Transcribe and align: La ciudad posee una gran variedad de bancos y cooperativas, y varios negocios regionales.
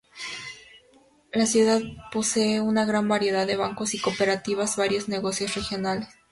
La 1.31 1.45
ciudad 1.45 1.79
posee 2.11 2.59
una 2.59 2.85
gran 2.85 3.07
variedad 3.07 3.45
de 3.45 3.55
bancos 3.55 3.93
y 3.93 3.99
cooperativas, 4.01 4.75
y 4.75 4.81
varios 4.81 5.07
negocios 5.09 5.53
regionales. 5.53 6.07